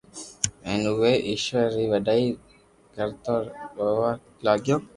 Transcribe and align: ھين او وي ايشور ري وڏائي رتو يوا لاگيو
ھين 0.65 0.79
او 0.89 0.95
وي 1.01 1.13
ايشور 1.29 1.65
ري 1.77 1.85
وڏائي 1.91 2.25
رتو 2.97 3.35
يوا 3.77 4.09
لاگيو 4.45 4.77